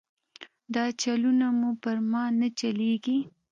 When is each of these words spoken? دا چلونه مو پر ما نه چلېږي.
دا 0.73 0.85
چلونه 1.01 1.47
مو 1.59 1.69
پر 1.81 1.97
ما 2.11 2.23
نه 2.39 2.47
چلېږي. 2.59 3.17